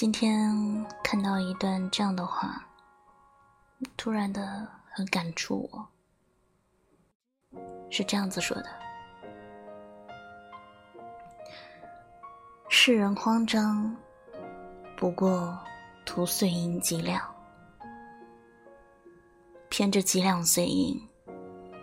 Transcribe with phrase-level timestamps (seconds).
[0.00, 0.56] 今天
[1.04, 2.66] 看到一段这样的话，
[3.98, 5.86] 突然的很感触我。
[7.90, 8.66] 是这样子说的：
[12.70, 13.94] 世人慌张，
[14.96, 15.54] 不过
[16.06, 17.20] 图碎银几两；
[19.68, 20.98] 偏这几两碎银，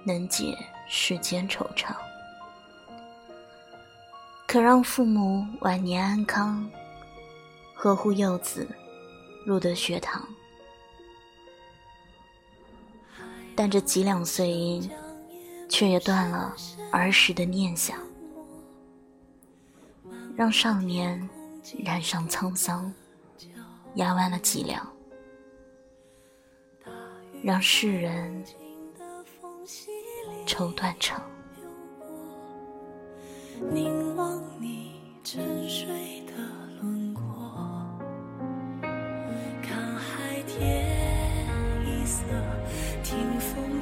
[0.03, 0.57] 能解
[0.87, 1.95] 世间惆怅。
[4.47, 6.67] 可让父母晚年安康。
[7.79, 8.67] 呵护幼子，
[9.45, 10.27] 入得学堂。
[13.55, 14.89] 但这几两碎银，
[15.69, 16.55] 却也断了
[16.91, 17.99] 儿时的念想，
[20.35, 21.29] 让少年
[21.85, 22.91] 染上沧桑，
[23.93, 24.91] 压弯了脊梁，
[27.43, 28.43] 让世人
[30.47, 31.21] 愁断肠。
[33.71, 34.91] 凝望你
[35.23, 36.23] 沉睡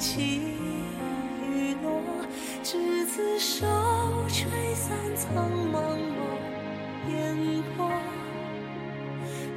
[0.06, 0.39] 起
[1.42, 2.00] 雨落，
[2.61, 3.66] 执子手，
[4.28, 6.22] 吹散苍茫落
[7.09, 7.36] 烟
[7.75, 7.89] 波。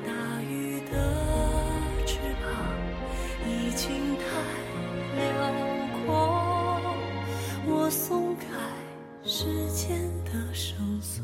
[0.06, 0.10] 大
[0.40, 0.92] 雨的
[2.06, 2.48] 翅膀
[3.46, 4.24] 已经太
[5.18, 5.28] 辽
[6.06, 6.80] 阔，
[7.66, 8.46] 我松开
[9.22, 11.22] 时间的绳索。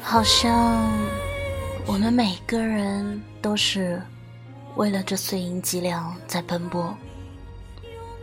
[0.00, 0.88] 好像
[1.86, 4.00] 我们每个人都是。
[4.78, 6.96] 为了这碎银几两在奔波，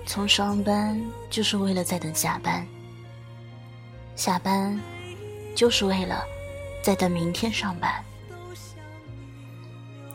[0.05, 0.97] 从上班
[1.29, 2.65] 就是为了在等下班，
[4.15, 4.79] 下班
[5.53, 6.23] 就是为了
[6.81, 8.01] 在等明天上班，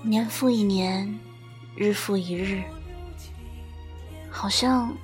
[0.03, 1.21] 年复一年，
[1.77, 2.63] 日复一日，
[4.31, 4.97] 好像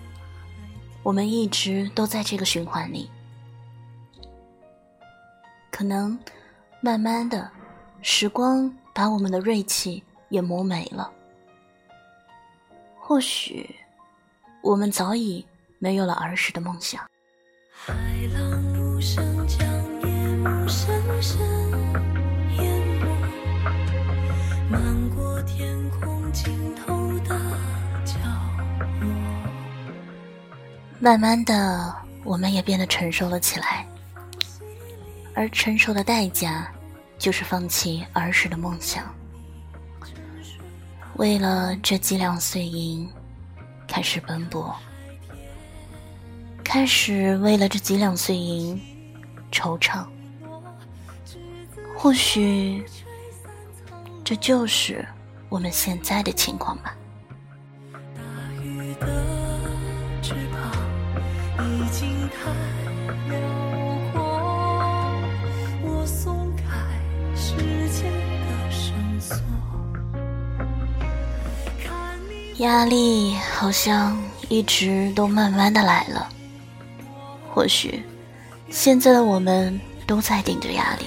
[1.03, 3.11] 我们一直都在这个循环里。
[5.71, 6.19] 可能
[6.81, 7.51] 慢慢的，
[8.01, 11.13] 时光把我们的锐气也磨没了。
[13.09, 13.73] 或许，
[14.63, 15.47] 我们早已
[15.79, 17.01] 没有了儿时的梦想。
[17.71, 17.95] 海
[18.35, 19.65] 浪无声将
[20.01, 20.09] 夜
[20.39, 21.39] 幕深深
[22.57, 23.07] 淹没，
[24.69, 27.39] 漫过天空尽头的
[28.05, 28.15] 角
[29.01, 29.09] 落。
[30.99, 31.95] 慢慢的，
[32.25, 33.87] 我们也变得成熟了起来，
[35.33, 36.69] 而成熟的代价，
[37.19, 39.05] 就是放弃儿时的梦想。
[41.19, 43.09] 为了这几两碎银，
[43.89, 44.71] 开始奔波；
[46.63, 48.79] 开始为了这几两碎银
[49.51, 50.05] 惆怅。
[51.97, 52.85] 或许，
[54.23, 55.07] 这就是
[55.49, 56.95] 我们现在的情况吧。
[58.15, 58.21] 大
[58.63, 59.07] 雨的
[60.21, 60.71] 翅膀
[61.65, 62.86] 已经太
[72.59, 74.19] 压力好像
[74.49, 76.27] 一直都慢慢的来了，
[77.53, 78.03] 或许
[78.71, 81.05] 现在的我们都在顶着压力。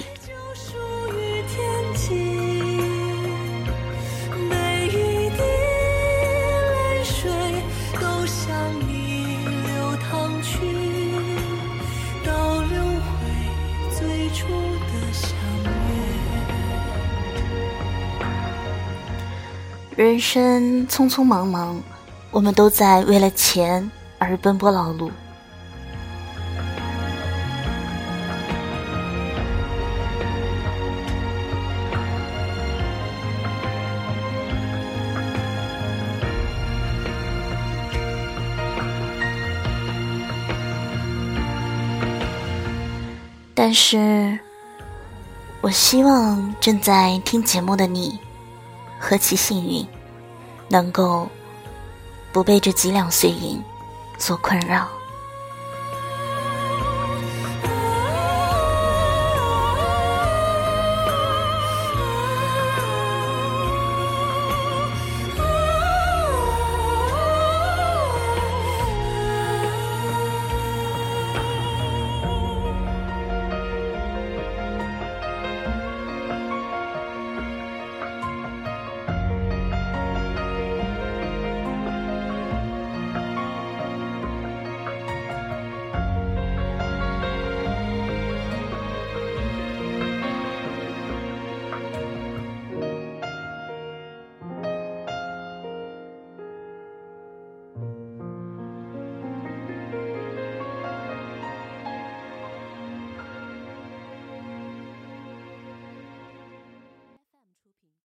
[20.00, 21.78] 人生匆匆忙忙，
[22.30, 25.10] 我们都在为了钱而奔波劳碌。
[43.54, 44.38] 但是，
[45.60, 48.18] 我希望正在听节目的你。
[49.00, 49.84] 何其幸运，
[50.68, 51.26] 能够
[52.32, 53.60] 不被这几两碎银
[54.18, 54.86] 所困扰。